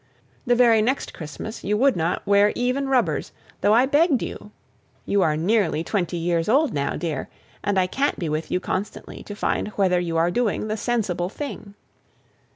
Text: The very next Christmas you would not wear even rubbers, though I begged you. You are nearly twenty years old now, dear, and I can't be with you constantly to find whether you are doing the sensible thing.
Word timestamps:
The 0.47 0.55
very 0.55 0.81
next 0.81 1.13
Christmas 1.13 1.63
you 1.63 1.77
would 1.77 1.95
not 1.95 2.25
wear 2.25 2.51
even 2.55 2.89
rubbers, 2.89 3.31
though 3.61 3.75
I 3.75 3.85
begged 3.85 4.23
you. 4.23 4.49
You 5.05 5.21
are 5.21 5.37
nearly 5.37 5.83
twenty 5.83 6.17
years 6.17 6.49
old 6.49 6.73
now, 6.73 6.95
dear, 6.95 7.29
and 7.63 7.77
I 7.77 7.85
can't 7.85 8.17
be 8.17 8.27
with 8.27 8.49
you 8.49 8.59
constantly 8.59 9.21
to 9.21 9.35
find 9.35 9.67
whether 9.75 9.99
you 9.99 10.17
are 10.17 10.31
doing 10.31 10.69
the 10.69 10.75
sensible 10.75 11.29
thing. 11.29 11.75